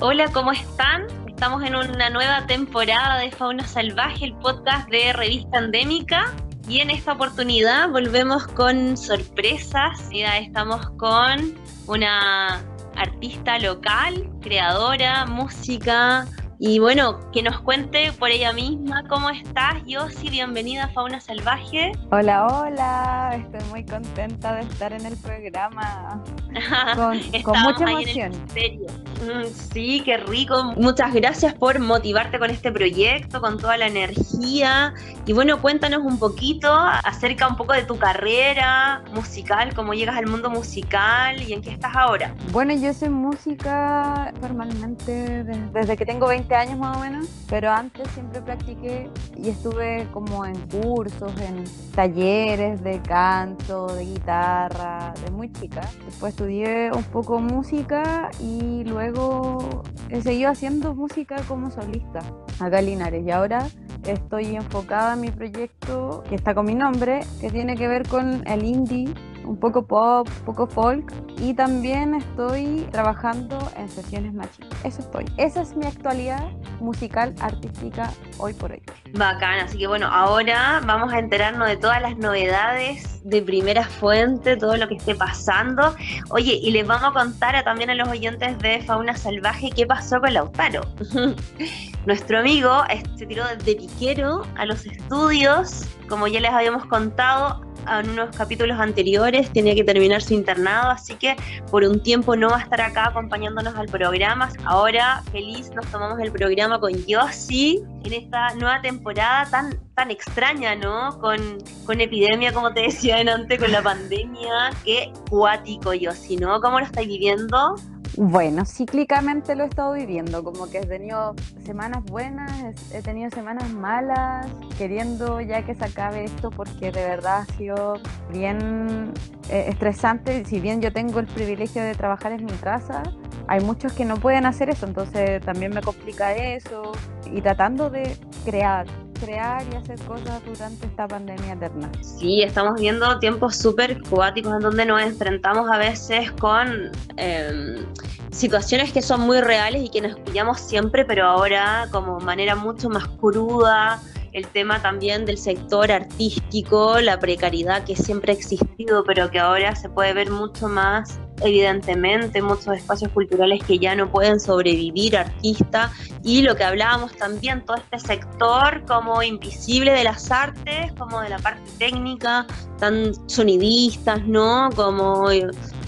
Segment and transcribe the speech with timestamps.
[0.00, 1.08] Hola, ¿cómo están?
[1.26, 6.32] Estamos en una nueva temporada de Fauna Salvaje, el podcast de Revista Endémica.
[6.68, 10.08] Y en esta oportunidad volvemos con sorpresas.
[10.12, 11.52] Ya estamos con
[11.88, 12.62] una
[12.94, 16.28] artista local, creadora, música,
[16.60, 20.28] y bueno, que nos cuente por ella misma cómo estás, Yossi.
[20.28, 21.92] Bienvenida a Fauna Salvaje.
[22.10, 23.40] Hola, hola.
[23.44, 26.24] Estoy muy contenta de estar en el programa.
[26.96, 28.32] Con, con mucha emoción.
[28.32, 30.72] Mm, sí, qué rico.
[30.76, 34.94] Muchas gracias por motivarte con este proyecto, con toda la energía.
[35.26, 40.26] Y bueno, cuéntanos un poquito acerca un poco de tu carrera musical, cómo llegas al
[40.26, 42.34] mundo musical y en qué estás ahora.
[42.50, 48.08] Bueno, yo soy música formalmente desde que tengo 20 años más o menos, pero antes
[48.12, 55.52] siempre practiqué y estuve como en cursos, en talleres de canto, de guitarra, de muy
[55.52, 55.82] chica.
[56.04, 62.20] Después estudié un poco música y luego he seguido haciendo música como solista
[62.60, 63.66] acá en Linares y ahora
[64.06, 68.46] estoy enfocada en mi proyecto que está con mi nombre, que tiene que ver con
[68.46, 69.12] el indie
[69.48, 74.68] un poco pop, un poco folk y también estoy trabajando en sesiones machines.
[74.84, 75.24] Eso estoy.
[75.38, 76.44] Esa es mi actualidad
[76.80, 78.82] musical, artística hoy por hoy.
[79.14, 84.56] Bacán, así que bueno, ahora vamos a enterarnos de todas las novedades de primera fuente,
[84.56, 85.94] todo lo que esté pasando.
[86.30, 89.86] Oye, y les vamos a contar a, también a los oyentes de Fauna Salvaje qué
[89.86, 90.82] pasó con Lautaro.
[92.06, 92.84] Nuestro amigo
[93.16, 98.78] se tiró de piquero a los estudios, como ya les habíamos contado, en unos capítulos
[98.78, 101.36] anteriores, tenía que terminar su internado, así que
[101.70, 104.50] por un tiempo no va a estar acá acompañándonos al programa.
[104.64, 110.74] Ahora, feliz, nos tomamos el programa con Yossi en esta nueva temporada tan, tan extraña,
[110.74, 111.18] ¿no?
[111.20, 114.70] Con, con epidemia, como te decía antes, con la pandemia.
[114.84, 116.60] Qué cuático, Yossi, ¿no?
[116.60, 117.74] ¿Cómo lo estáis viviendo?
[118.20, 122.50] Bueno, cíclicamente lo he estado viviendo, como que he tenido semanas buenas,
[122.92, 124.44] he tenido semanas malas,
[124.76, 127.94] queriendo ya que se acabe esto porque de verdad ha sido
[128.32, 129.12] bien
[129.50, 130.44] eh, estresante.
[130.46, 133.04] Si bien yo tengo el privilegio de trabajar en mi casa,
[133.46, 136.90] hay muchos que no pueden hacer eso, entonces también me complica eso
[137.32, 138.86] y tratando de crear,
[139.20, 141.90] crear y hacer cosas durante esta pandemia eterna.
[142.00, 147.86] Sí, estamos viendo tiempos súper cuáticos en donde nos enfrentamos a veces con em,
[148.30, 152.88] situaciones que son muy reales y que nos pillamos siempre, pero ahora como manera mucho
[152.88, 154.00] más cruda,
[154.32, 159.74] el tema también del sector artístico, la precariedad que siempre ha existido, pero que ahora
[159.74, 165.90] se puede ver mucho más evidentemente, muchos espacios culturales que ya no pueden sobrevivir artistas
[166.22, 171.30] y lo que hablábamos también, todo este sector como invisible de las artes, como de
[171.30, 172.46] la parte técnica,
[172.78, 174.70] tan sonidistas, ¿no?
[174.74, 175.30] Como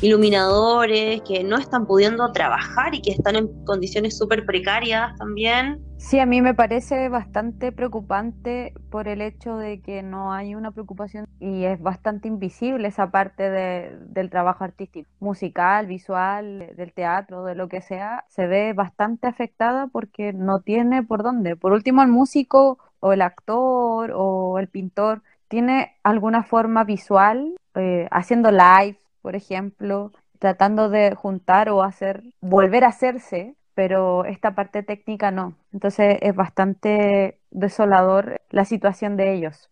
[0.00, 5.80] iluminadores que no están pudiendo trabajar y que están en condiciones súper precarias también.
[5.98, 10.70] Sí, a mí me parece bastante preocupante por el hecho de que no hay una
[10.70, 17.44] preocupación y es bastante invisible esa parte de, del trabajo artístico, musical, visual, del teatro,
[17.44, 21.56] de lo que sea, se ve bastante afectada porque no tiene por dónde.
[21.56, 28.08] Por último, el músico o el actor o el pintor tiene alguna forma visual, eh,
[28.10, 34.82] haciendo live, por ejemplo, tratando de juntar o hacer, volver a hacerse pero esta parte
[34.82, 35.56] técnica no.
[35.72, 39.70] Entonces es bastante desolador la situación de ellos.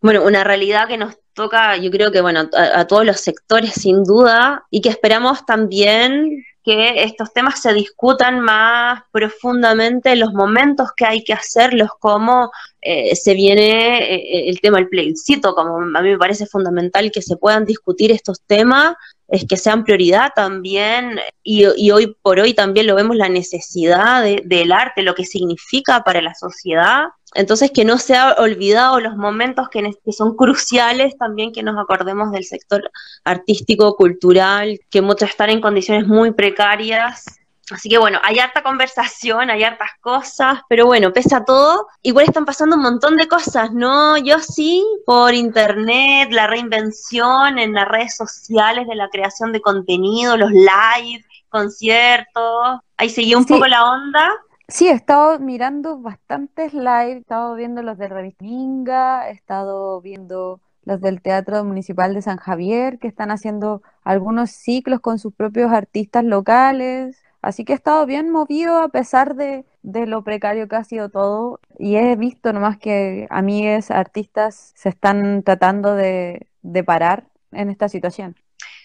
[0.00, 4.04] Bueno, una realidad que nos toca, yo creo que, bueno, a, todos los sectores sin
[4.04, 10.90] duda, y que esperamos también que estos temas se discutan más profundamente en los momentos
[10.96, 12.50] que hay que hacerlos, como
[12.80, 17.22] eh, se viene eh, el tema del plebiscito, como a mí me parece fundamental que
[17.22, 18.94] se puedan discutir estos temas
[19.28, 24.72] es que sean prioridad también, y, hoy por hoy también lo vemos la necesidad del
[24.72, 27.04] arte, lo que significa para la sociedad.
[27.34, 31.78] Entonces, que no se ha olvidado los momentos que, que son cruciales también que nos
[31.78, 32.90] acordemos del sector
[33.24, 37.24] artístico, cultural, que muchos están en condiciones muy precarias
[37.70, 42.26] Así que bueno, hay harta conversación, hay hartas cosas, pero bueno, pese a todo, igual
[42.26, 44.18] están pasando un montón de cosas, ¿no?
[44.18, 50.36] Yo sí, por internet, la reinvención en las redes sociales de la creación de contenido,
[50.36, 54.30] los live, conciertos, ahí seguí un poco la onda.
[54.68, 60.60] Sí, he estado mirando bastantes live, he estado viendo los de Revistinga, he estado viendo
[60.84, 65.70] los del Teatro Municipal de San Javier, que están haciendo algunos ciclos con sus propios
[65.72, 67.22] artistas locales.
[67.42, 71.60] Así que he estado bien movido a pesar de, lo precario que ha sido todo
[71.78, 77.88] y he visto nomás que amigues, artistas se están tratando de, de parar en esta
[77.88, 78.36] situación.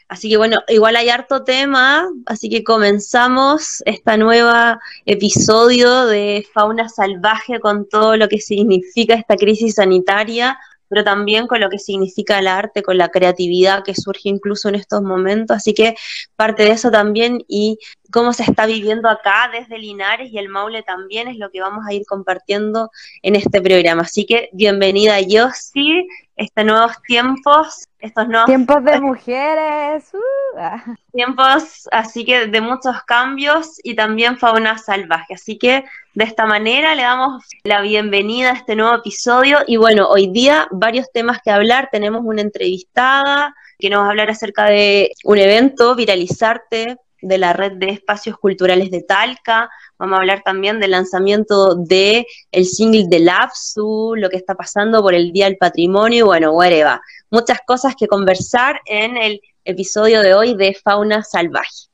[0.09, 6.87] Así que bueno, igual hay harto tema, así que comenzamos esta nueva episodio de Fauna
[6.87, 10.57] Salvaje con todo lo que significa esta crisis sanitaria,
[10.89, 14.75] pero también con lo que significa el arte, con la creatividad que surge incluso en
[14.75, 15.57] estos momentos.
[15.57, 15.95] Así que
[16.35, 17.79] parte de eso también y
[18.11, 21.85] cómo se está viviendo acá desde Linares y el Maule también es lo que vamos
[21.87, 22.89] a ir compartiendo
[23.21, 24.03] en este programa.
[24.03, 26.07] Así que bienvenida Yossi,
[26.37, 30.83] estos nuevos tiempos, estos nuevos tiempos de mujeres, uh, ah.
[31.11, 35.33] tiempos así que de muchos cambios y también fauna salvaje.
[35.33, 40.07] Así que de esta manera le damos la bienvenida a este nuevo episodio y bueno,
[40.07, 44.65] hoy día varios temas que hablar, tenemos una entrevistada que nos va a hablar acerca
[44.65, 49.69] de un evento, Viralizarte, de la red de espacios culturales de Talca.
[49.97, 55.01] Vamos a hablar también del lanzamiento de el single de Lapsu, lo que está pasando
[55.01, 56.99] por el Día del Patrimonio, y bueno, whatever.
[57.29, 61.87] Muchas cosas que conversar en el episodio de hoy de Fauna Salvaje.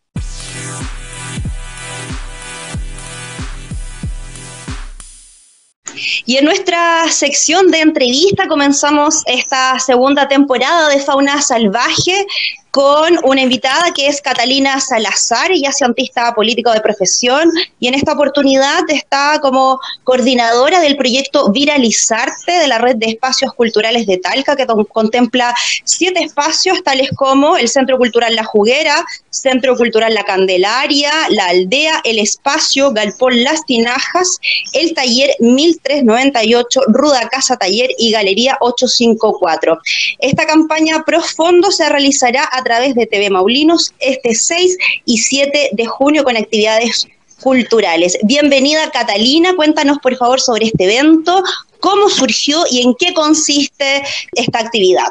[6.25, 12.25] Y en nuestra sección de entrevista comenzamos esta segunda temporada de Fauna Salvaje
[12.73, 17.93] con una invitada que es Catalina Salazar, ella es cientista político de profesión y en
[17.93, 24.17] esta oportunidad está como coordinadora del proyecto Viralizarte de la red de espacios culturales de
[24.17, 25.53] Talca, que contempla
[25.83, 32.01] siete espacios tales como el Centro Cultural La Juguera, Centro Cultural La Candelaria, La Aldea,
[32.03, 34.39] El Espacio, Galpón Las Tinajas,
[34.73, 39.77] el Taller 1398, Ruda Casa Taller y Galería 854.
[40.17, 45.85] Esta campaña profundo se realizará a través de TV Maulinos este 6 y 7 de
[45.85, 47.07] junio con actividades
[47.41, 48.17] culturales.
[48.23, 51.43] Bienvenida Catalina, cuéntanos por favor sobre este evento,
[51.83, 54.01] cómo surgió y en qué consiste
[54.31, 55.07] esta actividad.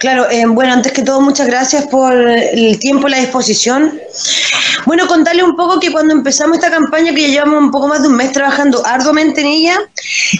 [0.00, 4.00] Claro, eh, bueno, antes que todo, muchas gracias por el tiempo y la disposición.
[4.84, 8.02] Bueno, contarle un poco que cuando empezamos esta campaña, que ya llevamos un poco más
[8.02, 9.78] de un mes trabajando arduamente en ella,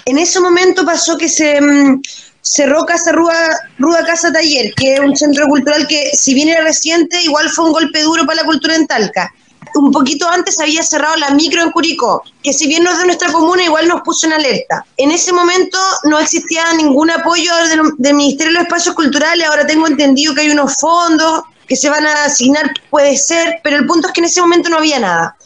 [0.04, 2.02] en ese momento pasó que se mm,
[2.50, 6.62] cerró Casa Ruda, Ruda Casa Taller, que es un centro cultural que, si bien era
[6.62, 9.32] reciente, igual fue un golpe duro para la cultura en Talca.
[9.74, 13.06] Un poquito antes había cerrado la micro en Curicó, que si bien no es de
[13.06, 14.84] nuestra comuna, igual nos puso en alerta.
[14.96, 19.66] En ese momento no existía ningún apoyo del, del Ministerio de los Espacios Culturales, ahora
[19.66, 23.86] tengo entendido que hay unos fondos, que se van a asignar, puede ser, pero el
[23.86, 25.36] punto es que en ese momento no había nada.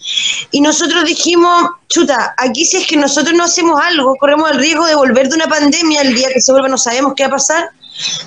[0.52, 4.86] Y nosotros dijimos, chuta, aquí si es que nosotros no hacemos algo, corremos el riesgo
[4.86, 7.32] de volver de una pandemia el día que se vuelva, no sabemos qué va a
[7.32, 7.70] pasar,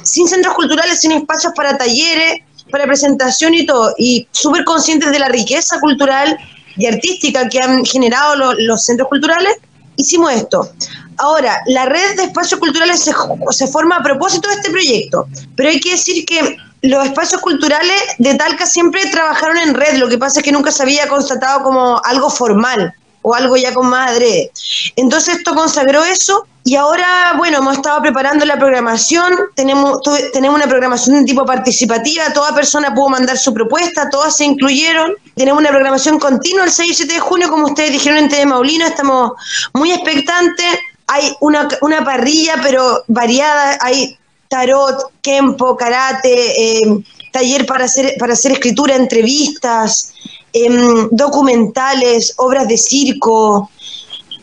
[0.03, 5.19] sin centros culturales, sin espacios para talleres, para presentación y todo, y súper conscientes de
[5.19, 6.37] la riqueza cultural
[6.75, 9.55] y artística que han generado los centros culturales,
[9.95, 10.69] hicimos esto.
[11.17, 13.13] Ahora, la red de espacios culturales se,
[13.51, 18.01] se forma a propósito de este proyecto, pero hay que decir que los espacios culturales
[18.17, 21.63] de Talca siempre trabajaron en red, lo que pasa es que nunca se había constatado
[21.63, 24.51] como algo formal o algo ya con madre.
[24.95, 29.99] Entonces esto consagró eso y ahora, bueno, hemos estado preparando la programación, tenemos,
[30.33, 35.13] tenemos una programación de tipo participativa, toda persona pudo mandar su propuesta, todas se incluyeron,
[35.35, 38.45] tenemos una programación continua el 6 y 7 de junio, como ustedes dijeron en TV
[38.45, 39.33] Maulino, estamos
[39.73, 40.67] muy expectantes,
[41.07, 44.17] hay una, una parrilla pero variada, hay
[44.47, 50.13] tarot, kempo, karate, eh, taller para hacer, para hacer escritura, entrevistas,
[50.53, 53.69] em, documentales, obras de circo,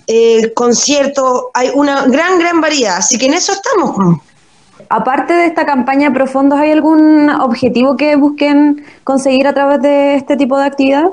[0.07, 4.19] eh, conciertos, hay una gran, gran variedad, así que en eso estamos.
[4.89, 10.37] Aparte de esta campaña Profundos, ¿hay algún objetivo que busquen conseguir a través de este
[10.37, 11.05] tipo de actividad?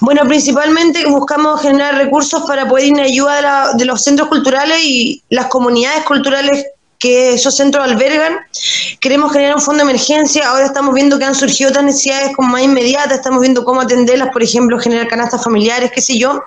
[0.00, 5.22] Bueno, principalmente buscamos generar recursos para poder ir en ayuda de los centros culturales y
[5.28, 6.66] las comunidades culturales
[7.00, 8.38] que esos centros albergan.
[9.00, 10.48] Queremos generar un fondo de emergencia.
[10.48, 13.14] Ahora estamos viendo que han surgido otras necesidades como más inmediatas.
[13.14, 16.42] Estamos viendo cómo atenderlas, por ejemplo, generar canastas familiares, qué sé yo.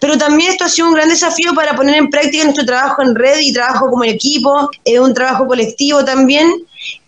[0.00, 3.14] Pero también esto ha sido un gran desafío para poner en práctica nuestro trabajo en
[3.16, 6.50] red y trabajo como equipo, es un trabajo colectivo también.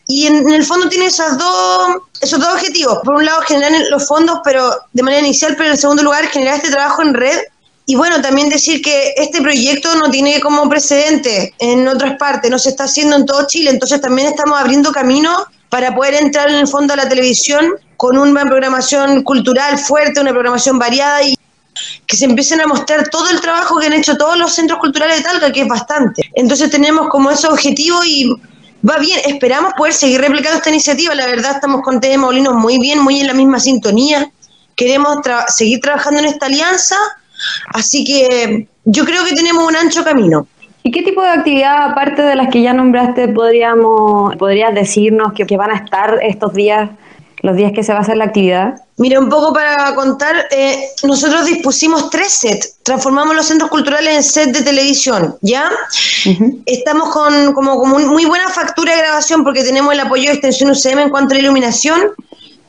[0.09, 2.99] Y en, el fondo tiene esos dos, esos dos objetivos.
[3.05, 6.57] Por un lado, generar los fondos, pero de manera inicial, pero en segundo lugar, generar
[6.57, 7.39] este trabajo en red
[7.85, 12.59] y bueno, también decir que este proyecto no tiene como precedente en otras partes, no
[12.59, 15.37] se está haciendo en todo Chile, entonces también estamos abriendo camino
[15.69, 20.31] para poder entrar en el fondo a la televisión con una programación cultural fuerte, una
[20.31, 21.37] programación variada y
[22.07, 25.19] que se empiecen a mostrar todo el trabajo que han hecho todos los centros culturales
[25.19, 26.31] de Talca, que es bastante.
[26.35, 28.31] Entonces tenemos como ese objetivo y
[28.89, 32.79] va bien, esperamos poder seguir replicando esta iniciativa, la verdad estamos con TV Molinos muy
[32.79, 34.31] bien, muy en la misma sintonía,
[34.77, 36.97] queremos seguir trabajando en esta alianza
[37.69, 40.47] Así que yo creo que tenemos un ancho camino.
[40.85, 45.57] ¿Y qué tipo de actividad, aparte de las que ya nombraste, podríamos, podrías decirnos que,
[45.57, 46.91] van a estar estos días
[47.43, 48.75] los días que se va a hacer la actividad?
[48.97, 54.23] Mira, un poco para contar, eh, nosotros dispusimos tres sets, transformamos los centros culturales en
[54.23, 55.71] set de televisión, ¿ya?
[56.67, 60.71] Estamos con como, como muy buena factura de grabación porque tenemos el apoyo de Extensión
[60.71, 62.13] UCM en cuanto a la iluminación,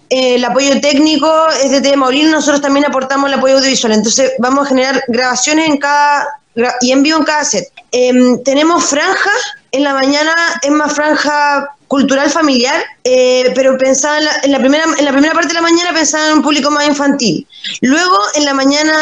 [0.10, 1.32] el apoyo técnico
[1.64, 1.96] es de T.
[1.96, 6.40] Maurino, nosotros también aportamos el apoyo audiovisual, entonces vamos a generar grabaciones en cada
[6.82, 7.68] y en vivo en cada set.
[7.92, 9.34] Em, tenemos franjas,
[9.72, 15.06] en la mañana es más franja cultural familiar, eh, pero pensaba en la, primera, en
[15.06, 17.46] la primera parte de la mañana pensaba en un público más infantil.
[17.82, 18.94] Luego, en la mañana,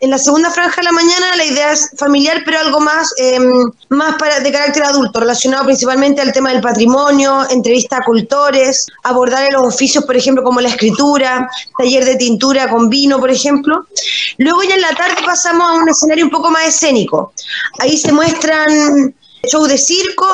[0.00, 3.72] en la segunda franja de la mañana, la idea es familiar, pero algo más, em,
[3.88, 9.50] más para, de carácter adulto, relacionado principalmente al tema del patrimonio, entrevista a cultores, abordar
[9.50, 13.86] los oficios, por ejemplo, como la escritura, taller de tintura con vino, por ejemplo.
[14.36, 17.32] Luego ya en la tarde pasamos a un escenario un poco más escénico.
[17.78, 19.14] Ahí se muestran
[19.46, 20.26] show de circo,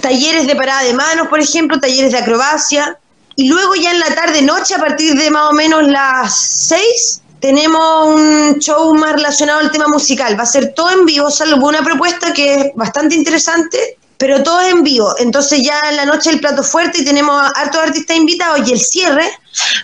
[0.00, 2.98] talleres de parada de manos, por ejemplo, talleres de acrobacia.
[3.36, 6.34] Y luego ya en la tarde, noche, a partir de más o menos las
[6.68, 10.38] 6, tenemos un show más relacionado al tema musical.
[10.38, 14.60] Va a ser todo en vivo, salvo una propuesta que es bastante interesante, pero todo
[14.60, 15.14] en vivo.
[15.18, 18.80] Entonces ya en la noche el plato fuerte y tenemos hartos artistas invitados y el
[18.80, 19.26] cierre,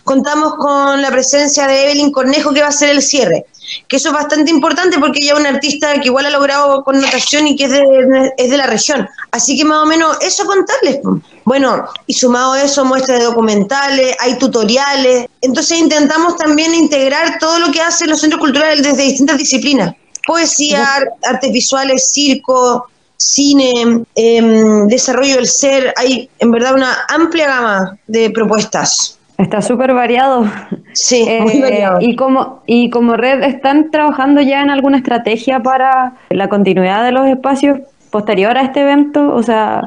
[0.05, 3.47] contamos con la presencia de Evelyn Cornejo que va a ser el cierre
[3.89, 7.47] que eso es bastante importante porque ella es una artista que igual ha logrado connotación
[7.47, 9.09] y que es de, es de la región.
[9.31, 11.01] Así que más o menos eso contarles.
[11.45, 15.27] Bueno, y sumado a eso, muestras de documentales, hay tutoriales.
[15.41, 19.95] Entonces intentamos también integrar todo lo que hacen los centros culturales desde distintas disciplinas.
[20.27, 25.95] Poesía, artes visuales, circo, cine, em, desarrollo del ser.
[25.97, 29.19] Hay en verdad una amplia gama de propuestas.
[29.39, 30.47] Está súper variado.
[30.93, 32.01] Sí, muy eh, variado.
[32.01, 37.13] Y como, y como red, ¿están trabajando ya en alguna estrategia para la continuidad de
[37.13, 39.35] los espacios posterior a este evento?
[39.35, 39.83] O sea,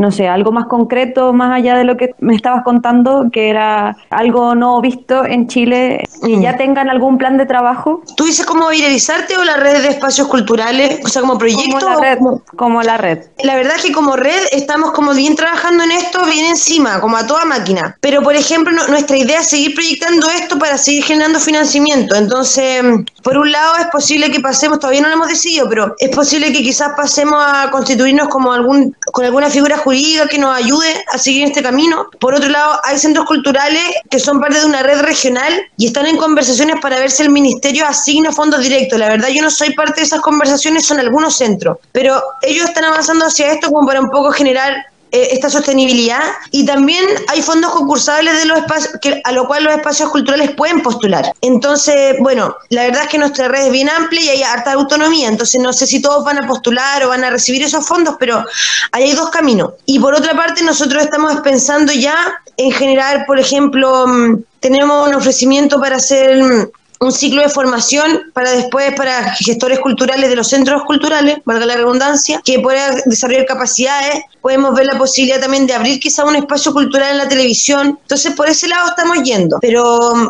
[0.00, 3.96] no sé, algo más concreto, más allá de lo que me estabas contando, que era
[4.08, 6.40] algo no visto en Chile, y Mm.
[6.42, 8.02] ya tengan algún plan de trabajo.
[8.16, 11.00] ¿Tú dices cómo viralizarte o la red de espacios culturales?
[11.04, 11.78] O sea, como proyecto.
[11.78, 12.18] Como la o red.
[12.18, 13.18] como- Como la red.
[13.44, 17.16] La verdad es que como red estamos como bien trabajando en esto, bien encima, como
[17.18, 17.96] a toda máquina.
[18.00, 22.14] Pero, por ejemplo, no- nuestra idea es seguir proyectando esto para seguir generando financiamiento.
[22.16, 22.82] Entonces,
[23.22, 26.52] por un lado es posible que pasemos, todavía no lo hemos decidido, pero es posible
[26.52, 29.89] que quizás pasemos a constituirnos como algún con alguna figura jurídica
[30.28, 32.08] que nos ayude a seguir este camino.
[32.18, 36.06] Por otro lado, hay centros culturales que son parte de una red regional y están
[36.06, 38.98] en conversaciones para ver si el ministerio asigna fondos directos.
[38.98, 42.84] La verdad, yo no soy parte de esas conversaciones, son algunos centros, pero ellos están
[42.84, 44.74] avanzando hacia esto como para un poco generar
[45.12, 49.64] eh, esta sostenibilidad y también hay fondos concursables de los espacios que, a lo cual
[49.64, 51.32] los espacios culturales pueden postular.
[51.40, 55.28] Entonces, bueno, la verdad es que nuestra red es bien amplia y hay harta autonomía,
[55.28, 58.44] entonces no sé si todos van a postular o van a recibir esos fondos, pero
[58.92, 59.72] ahí hay dos caminos.
[59.86, 65.14] Y por otra parte, nosotros estamos pensando ya en generar, por ejemplo, mm, tenemos un
[65.14, 66.68] ofrecimiento para hacer mm,
[67.02, 71.76] un ciclo de formación para después para gestores culturales de los centros culturales, valga la
[71.76, 74.22] redundancia, que pueda desarrollar capacidades.
[74.42, 77.98] Podemos ver la posibilidad también de abrir quizá un espacio cultural en la televisión.
[78.02, 79.58] Entonces, por ese lado estamos yendo.
[79.62, 80.28] Pero mm,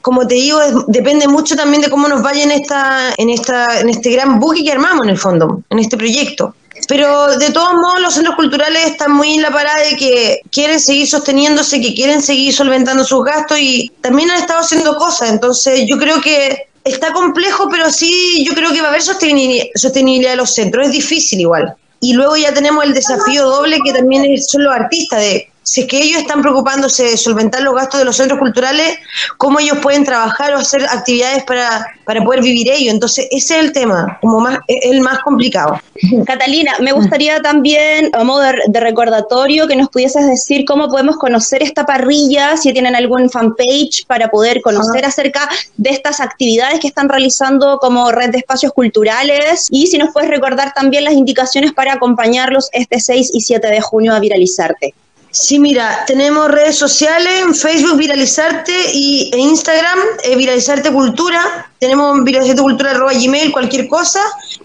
[0.00, 3.88] como te digo, depende mucho también de cómo nos vaya en esta, en esta, en
[3.88, 6.54] este gran buque que armamos en el fondo, en este proyecto.
[6.88, 10.80] Pero de todos modos los centros culturales están muy en la parada de que quieren
[10.80, 15.30] seguir sosteniéndose, que quieren seguir solventando sus gastos y también han estado haciendo cosas.
[15.30, 20.30] Entonces yo creo que está complejo, pero sí yo creo que va a haber sostenibilidad,
[20.30, 20.86] de los centros.
[20.86, 21.74] Es difícil igual.
[22.00, 25.86] Y luego ya tenemos el desafío doble que también son los artistas, de si es
[25.86, 28.98] que ellos están preocupándose de solventar los gastos de los centros culturales,
[29.38, 32.90] cómo ellos pueden trabajar o hacer actividades para, para poder vivir ello.
[32.90, 35.80] Entonces ese es el tema, como más, el más complicado.
[36.26, 41.62] Catalina, me gustaría también, a modo de, recordatorio, que nos pudieses decir cómo podemos conocer
[41.62, 45.48] esta parrilla, si tienen algún fanpage para poder conocer acerca
[45.78, 50.28] de estas actividades que están realizando como red de espacios culturales y si nos puedes
[50.28, 54.92] recordar también las indicaciones para acompañarlos este 6 y 7 de junio a Viralizarte.
[55.34, 61.70] Sí, mira, tenemos redes sociales, en Facebook Viralizarte y en Instagram eh, Viralizarte Cultura.
[61.80, 64.20] Tenemos viralizarte cultura arroba gmail, cualquier cosa.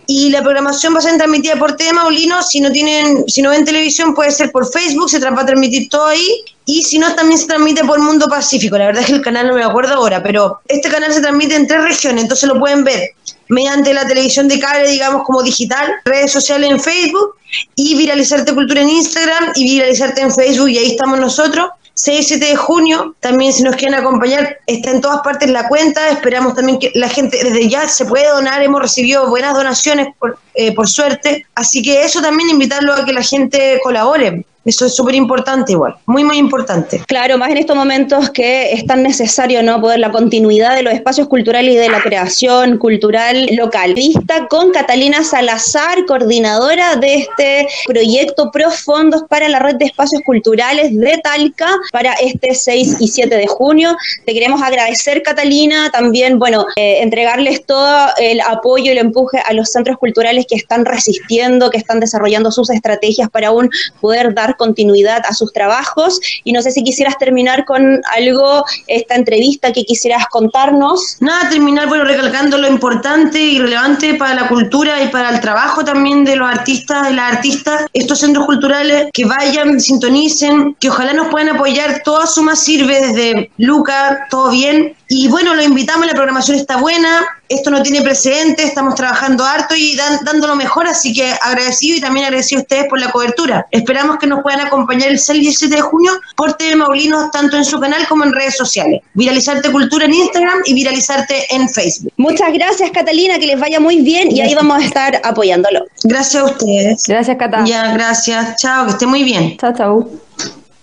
[0.08, 2.44] Y la programación va a ser transmitida por TV Maulino.
[2.44, 5.88] Si no tienen, si no ven televisión, puede ser por Facebook, se va a transmitir
[5.88, 6.44] todo ahí.
[6.66, 8.78] Y si no, también se transmite por Mundo Pacífico.
[8.78, 11.56] La verdad es que el canal no me acuerdo ahora, pero este canal se transmite
[11.56, 13.12] en tres regiones, entonces lo pueden ver
[13.50, 17.36] mediante la televisión de cable, digamos, como digital, redes sociales en Facebook
[17.76, 21.70] y Viralizarte Cultura en Instagram y Viralizarte en Facebook y ahí estamos nosotros.
[22.00, 25.68] 6 y 7 de junio, también si nos quieren acompañar, está en todas partes la
[25.68, 30.10] cuenta, esperamos también que la gente desde ya se puede donar, hemos recibido buenas donaciones
[30.20, 34.46] por, eh, por suerte, así que eso también invitarlo a que la gente colabore.
[34.68, 37.02] Eso es súper importante igual, muy, muy importante.
[37.08, 40.94] Claro, más en estos momentos que es tan necesario no poder la continuidad de los
[40.94, 43.94] espacios culturales y de la creación cultural local.
[43.94, 50.94] Vista con Catalina Salazar, coordinadora de este proyecto Profondos para la red de espacios culturales
[50.94, 53.96] de Talca para este 6 y 7 de junio.
[54.26, 59.54] Te queremos agradecer, Catalina, también, bueno, eh, entregarles todo el apoyo y el empuje a
[59.54, 63.70] los centros culturales que están resistiendo, que están desarrollando sus estrategias para aún
[64.02, 66.20] poder dar continuidad a sus trabajos.
[66.44, 71.18] Y no sé si quisieras terminar con algo, esta entrevista que quisieras contarnos.
[71.20, 75.84] Nada, terminar, bueno, recalcando lo importante y relevante para la cultura y para el trabajo
[75.84, 81.14] también de los artistas y las artistas, estos centros culturales que vayan, sintonicen, que ojalá
[81.14, 86.14] nos puedan apoyar, toda suma sirve desde Luca, todo bien, y bueno, lo invitamos, la
[86.14, 91.14] programación está buena, esto no tiene precedentes, estamos trabajando harto y dando lo mejor, así
[91.14, 93.66] que agradecido y también agradecido a ustedes por la cobertura.
[93.72, 97.58] Esperamos que nos puedan acompañar el 6 y 17 de junio por TV Maulinos, tanto
[97.58, 99.02] en su canal como en redes sociales.
[99.14, 102.14] Viralizarte Cultura en Instagram y Viralizarte en Facebook.
[102.18, 105.86] Muchas gracias, Catalina, que les vaya muy bien y ahí vamos a estar apoyándolo.
[106.04, 107.04] Gracias a ustedes.
[107.08, 107.70] Gracias, Catalina.
[107.70, 108.56] Ya, gracias.
[108.58, 109.58] Chao, que esté muy bien.
[109.58, 110.27] Chao, chao.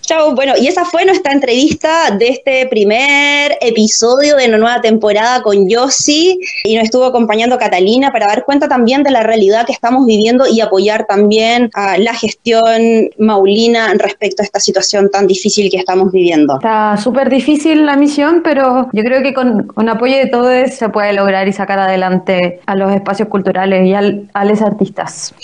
[0.07, 5.41] Chao, bueno, y esa fue nuestra entrevista de este primer episodio de la nueva temporada
[5.43, 9.73] con Yossi y nos estuvo acompañando Catalina para dar cuenta también de la realidad que
[9.73, 15.71] estamos viviendo y apoyar también a la gestión maulina respecto a esta situación tan difícil
[15.71, 16.57] que estamos viviendo.
[16.57, 21.15] Está súper difícil la misión, pero yo creo que con, apoyo de todos se puede
[21.15, 25.35] lograr y sacar adelante a los espacios culturales y a los artistas.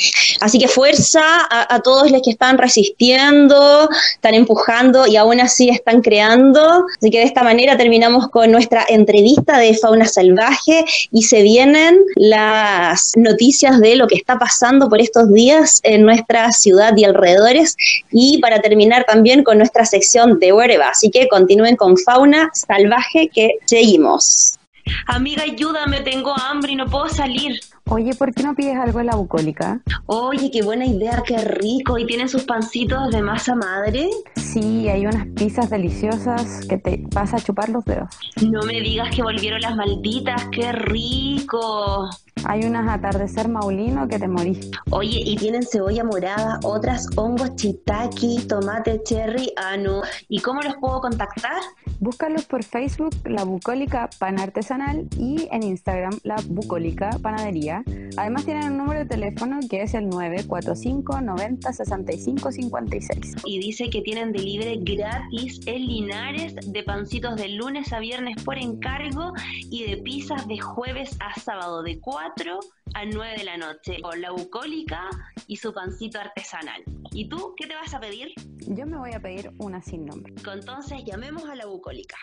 [0.40, 6.00] Así que fuerza a, todos los que están resistiendo, están empujando y aún así están
[6.00, 6.86] creando.
[6.98, 12.00] Así que de esta manera terminamos con nuestra entrevista de fauna salvaje y se vienen
[12.16, 17.76] las noticias de lo que está pasando por estos días en nuestra ciudad y alrededores
[18.10, 20.88] y para terminar también con nuestra sección de Huerva.
[20.88, 24.58] Así que continúen con fauna salvaje que seguimos.
[25.06, 27.60] Amiga, ayúdame, tengo hambre y no puedo salir.
[27.92, 29.80] Oye, ¿por qué no pides algo de la bucólica?
[30.06, 31.98] Oye, qué buena idea, qué rico.
[31.98, 34.08] ¿Y tienen sus pancitos de masa madre?
[34.36, 38.08] Sí, hay unas pizzas deliciosas que te vas a chupar los dedos.
[38.48, 42.08] No me digas que volvieron las malditas, qué rico.
[42.44, 44.70] Hay unas atardecer maulino que te morís.
[44.90, 50.00] Oye, y tienen cebolla morada, otras hongos chitaki, tomate cherry, anu.
[50.28, 51.60] ¿Y cómo los puedo contactar?
[52.00, 57.84] Búscalos por Facebook, La Bucólica Pan Artesanal, y en Instagram, La Bucólica Panadería.
[58.16, 63.34] Además tienen un número de teléfono que es el 945 90 65 56.
[63.44, 68.56] Y dice que tienen delivery gratis en Linares de pancitos de lunes a viernes por
[68.56, 69.34] encargo
[69.70, 72.60] y de pizzas de jueves a sábado de 4
[72.94, 75.08] a 9 de la noche con la bucólica
[75.46, 76.82] y su pancito artesanal.
[77.12, 78.32] ¿Y tú qué te vas a pedir?
[78.58, 80.32] Yo me voy a pedir una sin nombre.
[80.52, 82.16] Entonces llamemos a la bucólica.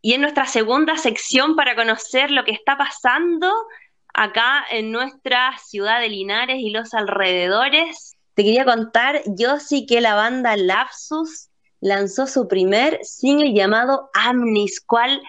[0.00, 3.48] Y en nuestra segunda sección para conocer lo que está pasando
[4.12, 10.00] acá en nuestra ciudad de Linares y los alrededores, te quería contar, yo sí que
[10.00, 15.22] la banda Lapsus lanzó su primer single llamado Amnis, cual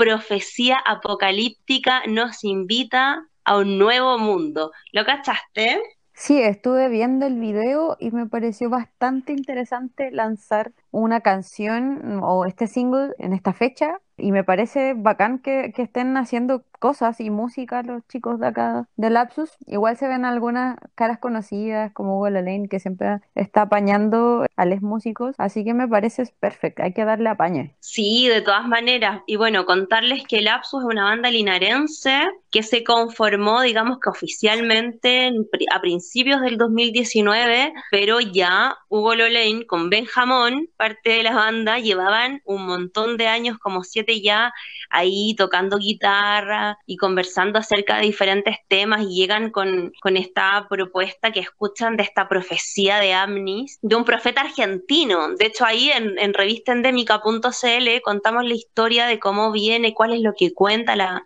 [0.00, 4.72] profecía apocalíptica nos invita a un nuevo mundo.
[4.92, 5.78] ¿Lo cachaste?
[6.14, 12.66] Sí, estuve viendo el video y me pareció bastante interesante lanzar una canción o este
[12.66, 17.82] single en esta fecha y me parece bacán que, que, estén haciendo cosas y música
[17.82, 19.50] los chicos de acá de Lapsus.
[19.66, 24.82] Igual se ven algunas caras conocidas como Hugo Lane que siempre está apañando a los
[24.82, 27.76] músicos, así que me parece perfecto, hay que darle apañe.
[27.80, 29.22] Sí, de todas maneras.
[29.26, 35.30] Y bueno, contarles que Lapsus es una banda linarense que se conformó, digamos que oficialmente
[35.72, 42.40] a principios del 2019, pero ya Hugo Lolain con Benjamón, parte de la banda, llevaban
[42.44, 44.52] un montón de años, como siete ya
[44.90, 51.30] ahí tocando guitarra y conversando acerca de diferentes temas y llegan con, con esta propuesta
[51.32, 55.34] que escuchan de esta profecía de Amnis, de un profeta argentino.
[55.36, 60.32] De hecho, ahí en, en revistaendémica.cl contamos la historia de cómo viene, cuál es lo
[60.36, 61.22] que cuenta la,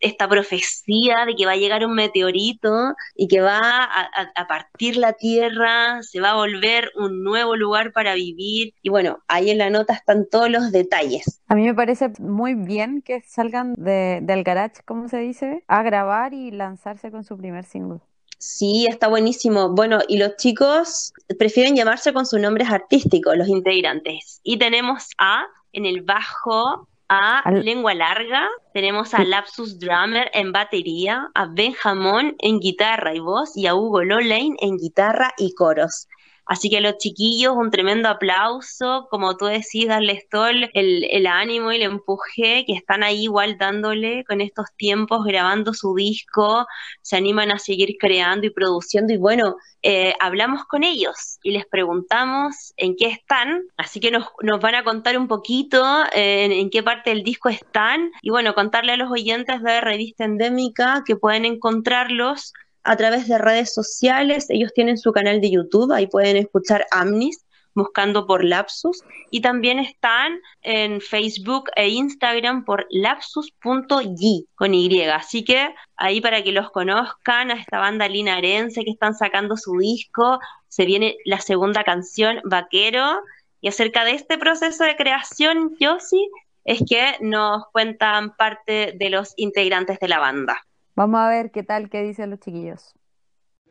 [0.00, 4.96] esta profecía de que va a llegar un meteorito y que va a, a partir
[4.96, 8.74] la tierra, se va a volver un nuevo lugar para vivir.
[8.82, 11.40] Y bueno, ahí en la nota están todos los detalles.
[11.48, 15.82] A mí me parece muy bien que salgan de, del garage, como se dice, a
[15.82, 18.00] grabar y lanzarse con su primer single.
[18.38, 19.70] Sí, está buenísimo.
[19.70, 24.40] Bueno, y los chicos prefieren llamarse con sus nombres artísticos, los integrantes.
[24.42, 31.30] Y tenemos a, en el bajo, a Lengua Larga, tenemos a Lapsus Drummer en batería,
[31.34, 36.08] a Benjamón en guitarra y voz y a Hugo Lolane en guitarra y coros.
[36.46, 41.72] Así que a los chiquillos, un tremendo aplauso, como tú decís, darles todo el, ánimo
[41.72, 46.66] y el empuje, que están ahí igual dándole con estos tiempos, grabando su disco,
[47.02, 49.12] se animan a seguir creando y produciendo.
[49.12, 54.28] Y bueno, eh, hablamos con ellos y les preguntamos en qué están, así que nos,
[54.42, 58.12] nos van a contar un poquito eh, en, en, qué parte del disco están.
[58.22, 62.52] Y bueno, contarle a los oyentes de Revista Endémica que pueden encontrarlos
[62.86, 64.46] a través de redes sociales.
[64.48, 67.44] Ellos tienen su canal de YouTube, ahí pueden escuchar Amnis
[67.76, 75.02] buscando por Lapsus y también están en Facebook e Instagram por lapsus.y con Y.
[75.04, 79.76] Así que ahí para que los conozcan a esta banda linarense que están sacando su
[79.76, 83.20] disco, se viene la segunda canción Vaquero
[83.60, 86.28] y acerca de este proceso de creación, Josie,
[86.64, 90.65] es que nos cuentan parte de los integrantes de la banda.
[90.96, 92.94] Vamos a ver qué tal, qué dicen los chiquillos.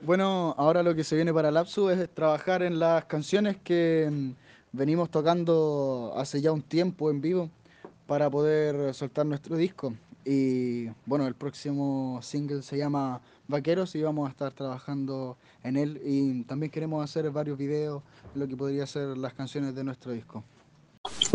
[0.02, 4.32] Bueno, ahora lo que se viene para Lapsu es trabajar en las canciones que mm,
[4.74, 7.50] venimos tocando hace ya un tiempo en vivo
[8.06, 9.96] para poder soltar nuestro disco.
[10.24, 16.00] Y bueno, el próximo single se llama Vaqueros y vamos a estar trabajando en él.
[16.06, 18.04] Y también queremos hacer varios videos
[18.36, 20.44] lo que podría ser las canciones de nuestro disco.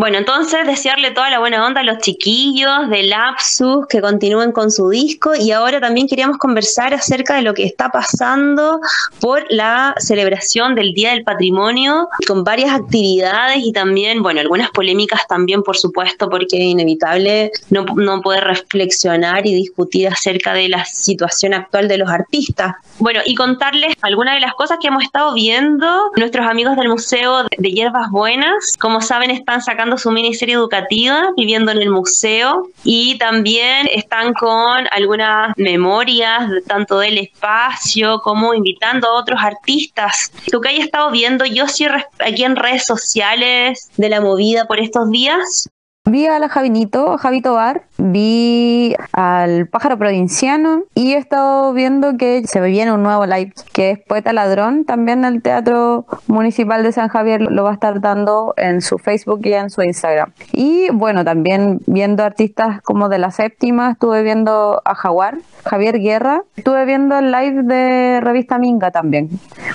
[0.00, 4.70] Bueno, entonces desearle toda la buena onda a los chiquillos de Lapsus que continúen con
[4.70, 8.80] su disco y ahora también queríamos conversar acerca de lo que está pasando
[9.20, 15.26] por la celebración del Día del Patrimonio con varias actividades y también, bueno, algunas polémicas
[15.28, 20.82] también, por supuesto, porque es inevitable no, no poder reflexionar y discutir acerca de la
[20.86, 22.74] situación actual de los artistas.
[23.00, 27.44] Bueno, y contarles algunas de las cosas que hemos estado viendo nuestros amigos del Museo
[27.44, 28.76] de Hierbas Buenas.
[28.78, 34.86] Como saben, están sacando su miniserie educativa, viviendo en el museo, y también están con
[34.90, 40.32] algunas memorias, tanto del espacio como invitando a otros artistas.
[40.52, 41.86] Lo que hay estado viendo yo sí
[42.18, 45.68] aquí en redes sociales de la movida por estos días.
[46.06, 52.46] Vi a la Javinito, Javito Bar, vi al Pájaro Provinciano y he estado viendo que
[52.46, 57.08] se viene un nuevo live, que es Poeta Ladrón, también el Teatro Municipal de San
[57.08, 60.32] Javier lo va a estar dando en su Facebook y en su Instagram.
[60.52, 65.36] Y bueno, también viendo artistas como de la séptima, estuve viendo a Jaguar,
[65.66, 69.28] Javier Guerra, estuve viendo el live de Revista Minga también.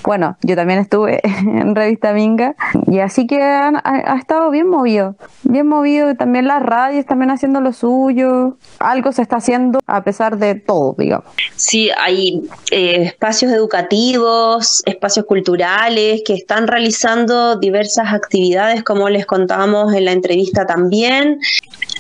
[0.04, 2.56] Bueno, yo también estuve en Revista Minga
[2.88, 7.62] y así que ha, ha estado bien movido, bien movido también las radios también haciendo
[7.62, 8.58] lo suyo.
[8.80, 11.26] Algo se está haciendo a pesar de todo, digamos.
[11.56, 19.94] Sí, hay eh, espacios educativos, espacios culturales que están realizando diversas actividades, como les contábamos
[19.94, 21.40] en la entrevista también.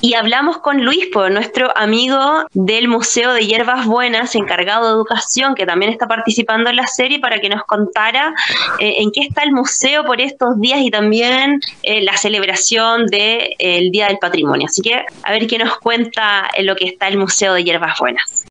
[0.01, 5.56] Y hablamos con Luis, por nuestro amigo del Museo de Hierbas Buenas, encargado de educación,
[5.56, 8.34] que también está participando en la serie, para que nos contara
[8.80, 13.91] eh, en qué está el museo por estos días y también eh, la celebración del
[13.91, 14.68] Día del Patrimonio.
[14.68, 18.00] Así que a ver qué nos cuenta en lo que está el Museo de Hierbas
[18.00, 18.46] Buenas.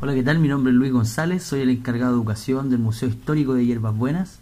[0.00, 0.38] Hola, ¿qué tal?
[0.38, 3.96] Mi nombre es Luis González, soy el encargado de educación del Museo Histórico de Hierbas
[3.96, 4.40] Buenas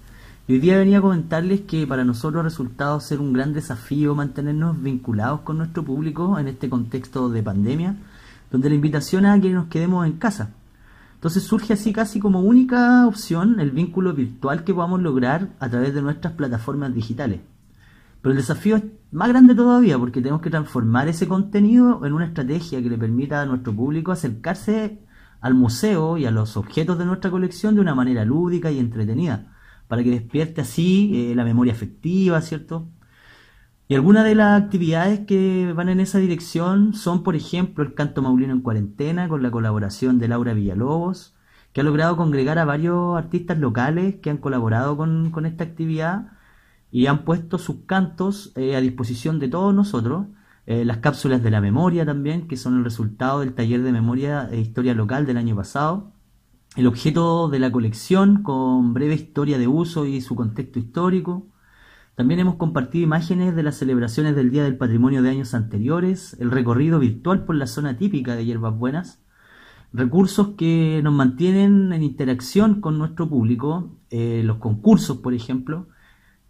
[0.52, 4.82] hoy día venía a comentarles que para nosotros ha resultado ser un gran desafío mantenernos
[4.82, 7.96] vinculados con nuestro público en este contexto de pandemia,
[8.50, 10.50] donde la invitación a que nos quedemos en casa.
[11.14, 15.94] Entonces surge así casi como única opción el vínculo virtual que podamos lograr a través
[15.94, 17.40] de nuestras plataformas digitales.
[18.22, 22.26] Pero el desafío es más grande todavía porque tenemos que transformar ese contenido en una
[22.26, 25.00] estrategia que le permita a nuestro público acercarse
[25.40, 29.52] al museo y a los objetos de nuestra colección de una manera lúdica y entretenida
[29.88, 32.88] para que despierte así eh, la memoria afectiva, ¿cierto?
[33.88, 38.22] Y algunas de las actividades que van en esa dirección son, por ejemplo, el canto
[38.22, 41.34] maulino en cuarentena con la colaboración de Laura Villalobos,
[41.74, 46.28] que ha logrado congregar a varios artistas locales que han colaborado con, esta actividad
[46.92, 50.26] y han puesto sus cantos eh, a disposición de todos nosotros.
[50.66, 54.48] Eh, las cápsulas de la memoria también, que son el resultado del taller de memoria
[54.52, 56.12] e historia local del año pasado
[56.76, 61.46] el objeto de la colección con breve historia de uso y su contexto histórico.
[62.14, 66.50] También hemos compartido imágenes de las celebraciones del Día del Patrimonio de años anteriores, el
[66.50, 69.22] recorrido virtual por la zona típica de Hierbas Buenas,
[69.92, 75.88] recursos que nos mantienen en interacción con nuestro público, eh, los concursos, por ejemplo,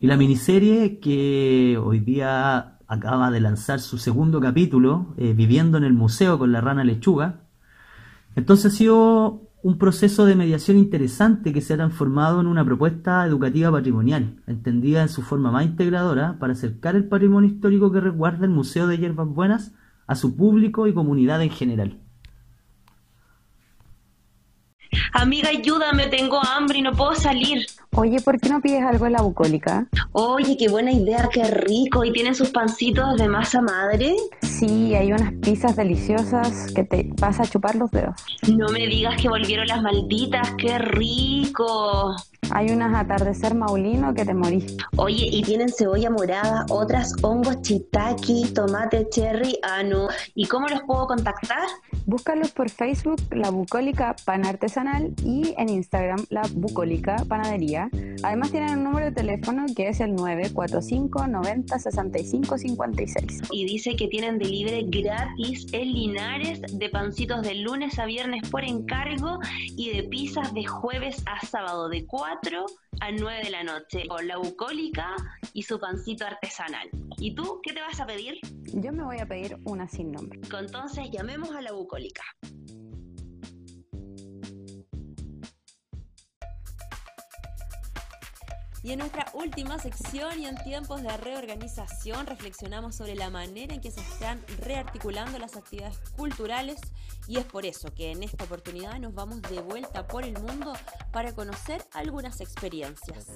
[0.03, 5.85] y la miniserie que hoy día acaba de lanzar su segundo capítulo, eh, Viviendo en
[5.85, 7.43] el Museo con la Rana Lechuga.
[8.35, 13.25] Entonces ha sido un proceso de mediación interesante que se ha transformado en una propuesta
[13.25, 18.45] educativa patrimonial, entendida en su forma más integradora para acercar el patrimonio histórico que resguarda
[18.45, 19.73] el Museo de Hierbas Buenas
[20.09, 22.02] a su público y comunidad en general.
[25.13, 27.67] Amiga, ayúdame, tengo hambre y no puedo salir.
[27.95, 29.87] Oye, ¿por qué no pides algo en la bucólica?
[30.13, 32.05] Oye, qué buena idea, qué rico.
[32.05, 34.17] ¿Y tienen sus pancitos de masa madre?
[34.41, 38.15] Sí, hay unas pizzas deliciosas que te vas a chupar los dedos.
[38.49, 42.17] No me digas que volvieron las malditas, qué rico.
[42.51, 44.77] Hay unas atardecer maulino que te morís.
[44.97, 50.09] Oye, y tienen cebolla morada, otras hongos chitaki, tomate cherry, ah no.
[50.35, 51.69] ¿Y cómo los puedo contactar?
[52.05, 57.89] Búscalos por Facebook, La Bucólica Pan Artesanal y en Instagram, La Bucólica Panadería.
[58.23, 63.43] Además tienen un número de teléfono que es el 945 90 65 56.
[63.51, 68.65] Y dice que tienen delivery gratis en Linares de pancitos de lunes a viernes por
[68.65, 69.39] encargo
[69.77, 72.67] y de pizzas de jueves a sábado de 4
[73.01, 75.17] a 9 de la noche con la bucólica
[75.53, 76.89] y su pancito artesanal.
[77.19, 78.39] ¿Y tú qué te vas a pedir?
[78.75, 80.41] Yo me voy a pedir una sin nombre.
[80.59, 82.23] Entonces llamemos a la bucólica.
[88.83, 93.81] Y en nuestra última sección y en tiempos de reorganización reflexionamos sobre la manera en
[93.81, 96.81] que se están rearticulando las actividades culturales
[97.29, 100.73] y es por eso que en esta oportunidad nos vamos de vuelta por el mundo
[101.13, 103.27] para conocer algunas experiencias,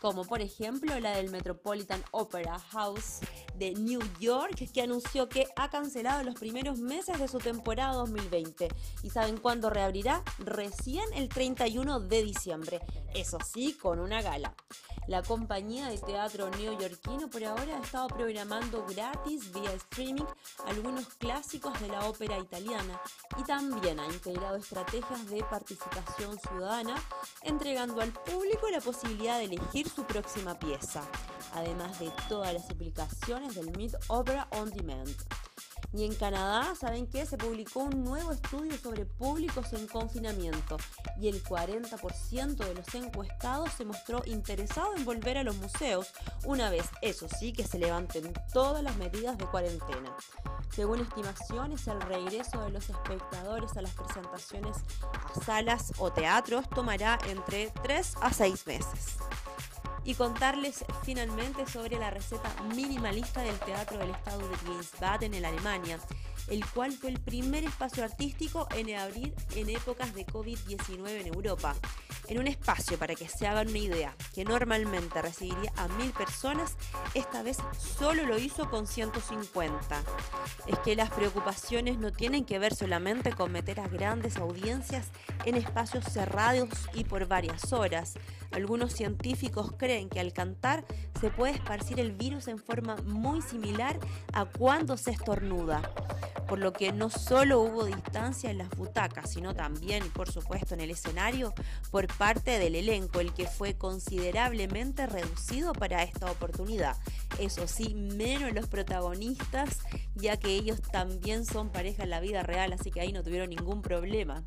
[0.00, 3.20] como por ejemplo la del Metropolitan Opera House
[3.56, 8.68] de New York que anunció que ha cancelado los primeros meses de su temporada 2020
[9.02, 12.80] y saben cuándo reabrirá recién el 31 de diciembre,
[13.14, 14.54] eso sí, con una gala.
[15.06, 20.24] La compañía de teatro neoyorquino por ahora ha estado programando gratis vía streaming
[20.66, 22.98] algunos clásicos de la ópera italiana
[23.36, 26.94] y también ha integrado estrategias de participación ciudadana,
[27.42, 31.02] entregando al público la posibilidad de elegir su próxima pieza,
[31.52, 35.14] además de todas las aplicaciones del Mid Opera On Demand.
[35.92, 37.24] Y en Canadá, ¿saben qué?
[37.26, 40.76] Se publicó un nuevo estudio sobre públicos en confinamiento
[41.20, 46.12] y el 40% de los encuestados se mostró interesado en volver a los museos
[46.44, 50.16] una vez, eso sí, que se levanten todas las medidas de cuarentena.
[50.74, 54.76] Según estimaciones, el regreso de los espectadores a las presentaciones
[55.36, 59.16] a salas o teatros tomará entre 3 a 6 meses
[60.04, 65.73] y contarles finalmente sobre la receta minimalista del Teatro del Estado de Wiesbaden en Alemania,
[65.74, 65.98] Ucrânia.
[66.48, 71.74] El cual fue el primer espacio artístico en abrir en épocas de COVID-19 en Europa.
[72.28, 76.76] En un espacio, para que se hagan una idea, que normalmente recibiría a mil personas,
[77.12, 77.58] esta vez
[77.98, 80.02] solo lo hizo con 150.
[80.66, 85.08] Es que las preocupaciones no tienen que ver solamente con meter a grandes audiencias
[85.44, 88.14] en espacios cerrados y por varias horas.
[88.52, 90.84] Algunos científicos creen que al cantar
[91.20, 93.98] se puede esparcir el virus en forma muy similar
[94.32, 95.82] a cuando se estornuda
[96.46, 100.80] por lo que no solo hubo distancia en las butacas, sino también, por supuesto, en
[100.80, 101.54] el escenario
[101.90, 106.96] por parte del elenco, el que fue considerablemente reducido para esta oportunidad.
[107.38, 109.78] Eso sí, menos los protagonistas,
[110.14, 113.50] ya que ellos también son pareja en la vida real, así que ahí no tuvieron
[113.50, 114.44] ningún problema.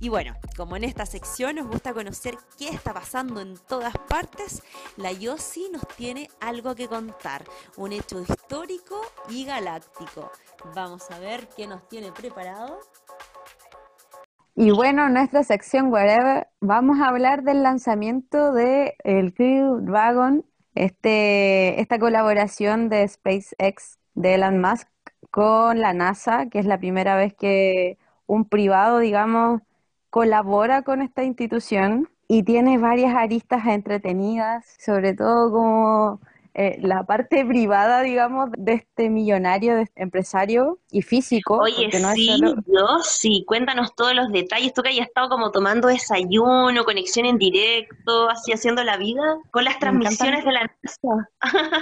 [0.00, 4.62] Y bueno, como en esta sección nos gusta conocer qué está pasando en todas partes,
[4.96, 7.44] la Yossi nos tiene algo que contar,
[7.76, 10.30] un hecho histórico y galáctico.
[10.74, 11.25] Vamos a ver
[11.56, 12.78] qué nos tiene preparado.
[14.54, 20.44] Y bueno, en nuestra sección Whatever vamos a hablar del lanzamiento de el Crew Dragon,
[20.74, 24.88] este, esta colaboración de SpaceX de Elon Musk
[25.30, 29.60] con la NASA, que es la primera vez que un privado, digamos,
[30.10, 36.20] colabora con esta institución y tiene varias aristas entretenidas, sobre todo como
[36.58, 41.58] eh, la parte privada, digamos, de este millonario, de este empresario y físico.
[41.58, 44.72] Oye, sí, yo sí, cuéntanos todos los detalles.
[44.72, 49.64] Tú que hayas estado como tomando desayuno, conexión en directo, así haciendo la vida, con
[49.64, 51.28] las transmisiones de la NASA.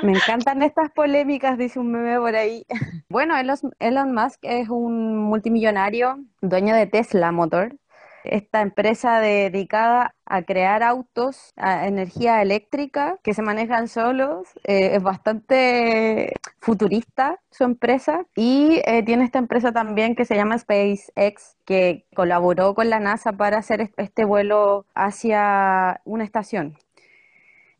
[0.02, 2.66] Me encantan estas polémicas, dice un meme por ahí.
[3.08, 3.36] Bueno,
[3.78, 7.76] Elon Musk es un multimillonario, dueño de Tesla Motor,
[8.24, 14.48] esta empresa dedicada a crear autos a energía eléctrica que se manejan solos.
[14.64, 20.58] Eh, es bastante futurista su empresa y eh, tiene esta empresa también que se llama
[20.58, 26.76] SpaceX que colaboró con la NASA para hacer este vuelo hacia una estación.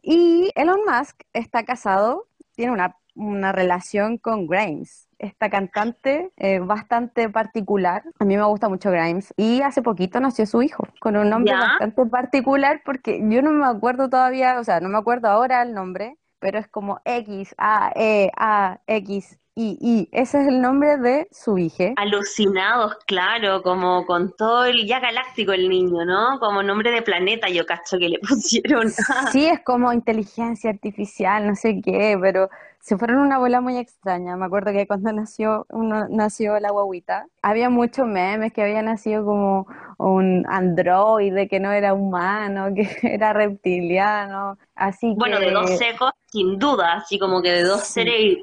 [0.03, 7.29] Y Elon Musk está casado, tiene una, una relación con Grimes, esta cantante eh, bastante
[7.29, 8.03] particular.
[8.19, 9.33] A mí me gusta mucho Grimes.
[9.37, 13.67] Y hace poquito nació su hijo, con un nombre bastante particular, porque yo no me
[13.67, 17.93] acuerdo todavía, o sea, no me acuerdo ahora el nombre, pero es como X, A,
[17.95, 21.93] E, A, X, I, ese es el nombre de su hija.
[21.97, 26.41] Alucinados, claro, como con todo el ya galáctico el niño, ¿no?
[26.41, 28.91] Como nombre de planeta, yo cacho que le pusieron.
[29.31, 34.37] sí, es como inteligencia artificial, no sé qué, pero se fueron una bola muy extraña.
[34.37, 39.25] Me acuerdo que cuando nació uno, nació la guaguita, había muchos memes que había nacido
[39.25, 39.67] como
[39.99, 46.59] un androide, que no era humano, que era reptiliano, así Bueno, de dos secos, sin
[46.59, 48.39] duda, así como que de dos seres...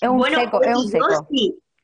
[0.00, 1.28] Es un seco, es un seco.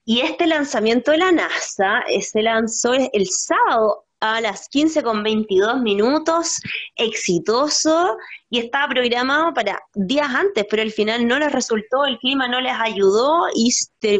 [0.05, 5.81] Y este lanzamiento de la NASA se lanzó el sábado a las 15 con 22
[5.81, 6.61] minutos,
[6.95, 8.17] exitoso,
[8.49, 12.61] y estaba programado para días antes, pero al final no les resultó, el clima no
[12.61, 13.73] les ayudó y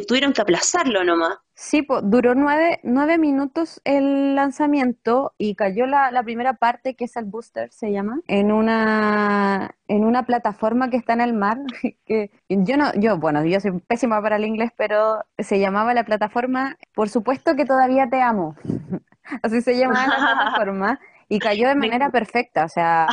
[0.07, 1.39] tuvieron que aplazarlo nomás.
[1.63, 7.17] Sí, duró nueve, nueve, minutos el lanzamiento y cayó la, la, primera parte, que es
[7.17, 11.59] el booster, se llama, en una, en una plataforma que está en el mar,
[12.05, 16.03] que yo no, yo, bueno, yo soy pésima para el inglés, pero se llamaba la
[16.03, 18.57] plataforma, por supuesto que todavía te amo.
[19.45, 23.07] así se llama la plataforma, y cayó de manera perfecta, o sea,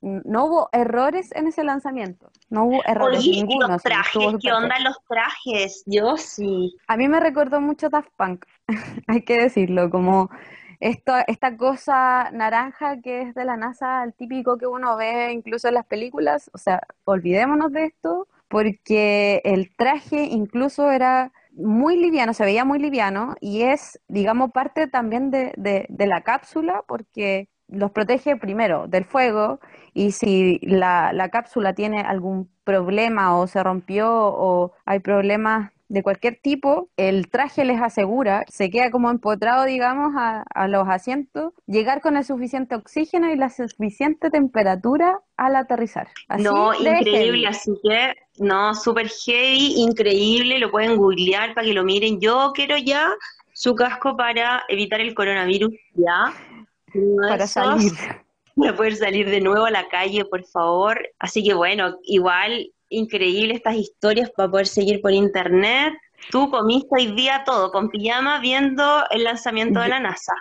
[0.00, 3.68] no hubo errores en ese lanzamiento, no hubo errores Oye, ninguno.
[3.68, 5.82] los trajes, ¿qué onda los trajes?
[5.86, 6.76] Yo sí.
[6.86, 8.44] A mí me recordó mucho Daft Punk,
[9.08, 10.30] hay que decirlo, como
[10.80, 15.68] esto, esta cosa naranja que es de la NASA, el típico que uno ve incluso
[15.68, 22.34] en las películas, o sea, olvidémonos de esto, porque el traje incluso era muy liviano,
[22.34, 27.90] se veía muy liviano y es, digamos, parte también de, de, la cápsula porque los
[27.90, 29.60] protege primero del fuego
[29.92, 36.02] y si la, la cápsula tiene algún problema o se rompió o hay problemas de
[36.02, 41.52] cualquier tipo, el traje les asegura, se queda como empotrado, digamos, a, a, los asientos,
[41.66, 46.08] llegar con el suficiente oxígeno y la suficiente temperatura al aterrizar.
[46.40, 52.20] no, increíble, así que, no, súper heavy, increíble, lo pueden googlear para que lo miren.
[52.20, 53.12] Yo quiero ya
[53.52, 56.34] su casco para evitar el coronavirus, ya.
[57.28, 57.92] Para salir.
[58.56, 60.98] Para poder salir de nuevo a la calle, por favor.
[61.18, 65.94] Así que bueno, igual increíble estas historias para poder seguir por internet.
[66.30, 70.32] Tú comiste hoy día todo con pijama viendo el lanzamiento de la NASA.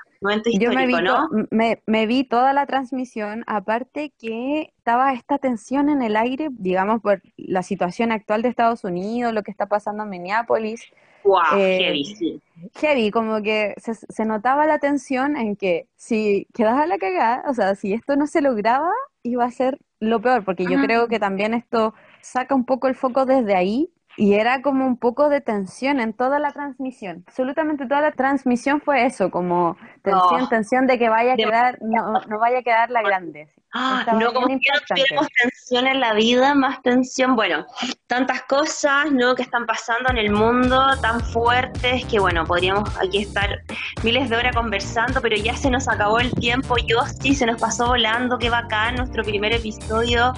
[0.60, 1.30] Yo me vi, ¿no?
[1.52, 7.22] me, vi toda la transmisión, aparte que estaba esta tensión en el aire, digamos, por
[7.38, 10.86] la situación actual de Estados Unidos, lo que está pasando en Minneapolis.
[11.26, 12.42] Wow, eh, heavy, sí.
[12.76, 17.54] Heavy, como que se, se, notaba la tensión en que si quedaba la cagada, o
[17.54, 18.92] sea, si esto no se lograba,
[19.24, 22.96] iba a ser lo peor, porque yo creo que también esto saca un poco el
[22.96, 27.24] foco desde ahí y era como un poco de tensión en toda la transmisión.
[27.28, 32.22] Absolutamente toda la transmisión fue eso, como tensión, tensión de que vaya a quedar, no,
[32.22, 33.50] no vaya a quedar la grande.
[33.78, 37.66] Ah, no, como que no tuviéramos tensión en la vida, más tensión, bueno,
[38.08, 39.36] tantas cosas, ¿no?
[39.36, 43.64] Que están pasando en el mundo, tan fuertes, que bueno, podríamos aquí estar
[44.02, 47.60] miles de horas conversando, pero ya se nos acabó el tiempo, yo sí, se nos
[47.60, 50.34] pasó volando, qué bacán, nuestro primer episodio.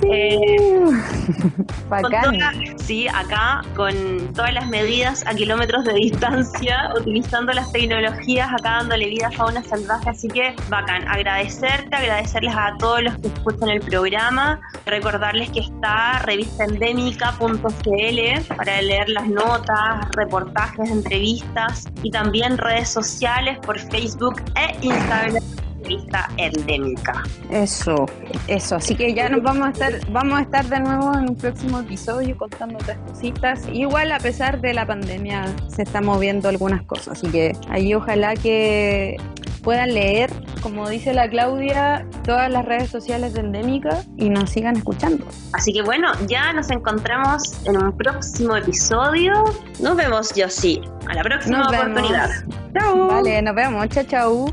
[0.00, 0.08] Sí.
[0.10, 0.90] Eh,
[1.88, 2.38] bacán.
[2.88, 9.10] Sí, acá con todas las medidas a kilómetros de distancia, utilizando las tecnologías, acá dándole
[9.10, 13.80] vida a fauna salvaje, así que bacán, agradecerte, agradecerle a todos los que escuchan el
[13.80, 23.58] programa, recordarles que está revistaendémica.cl para leer las notas, reportajes, entrevistas y también redes sociales
[23.66, 25.44] por Facebook e Instagram
[25.88, 27.22] revista endémica.
[27.50, 28.06] Eso,
[28.46, 28.76] eso.
[28.76, 31.80] Así que ya nos vamos a estar, vamos a estar de nuevo en un próximo
[31.80, 33.62] episodio contando otras cositas.
[33.72, 37.18] Igual a pesar de la pandemia se están moviendo algunas cosas.
[37.18, 39.16] Así que ahí ojalá que
[39.62, 40.30] puedan leer,
[40.62, 45.26] como dice la Claudia, todas las redes sociales de Endémica y nos sigan escuchando.
[45.52, 49.44] Así que bueno, ya nos encontramos en un próximo episodio.
[49.80, 50.80] Nos vemos, yo sí.
[51.08, 52.30] A la próxima oportunidad.
[52.72, 53.08] Chao.
[53.08, 53.88] Vale, nos vemos.
[53.88, 54.46] Chao, chao.